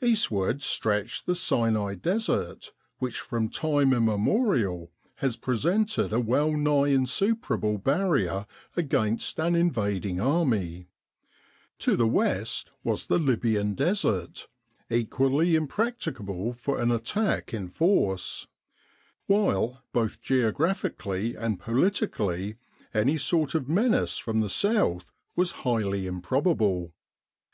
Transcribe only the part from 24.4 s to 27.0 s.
the south was highly improbable.